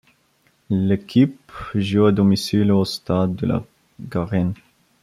L'équipe 0.71 1.51
joue 1.75 2.05
à 2.07 2.11
domicile 2.11 2.71
au 2.71 2.83
stade 2.85 3.35
de 3.35 3.45
La 3.45 3.63
Garenne. 3.99 4.53